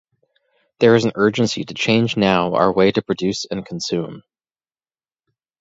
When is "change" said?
1.75-2.17